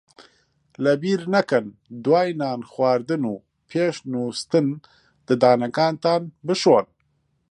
[0.83, 1.65] لەبیر نەکەن
[2.03, 3.33] دوای نان خواردن و
[3.69, 4.67] پێش نووستن
[5.27, 6.87] ددانەکانتان بشۆن.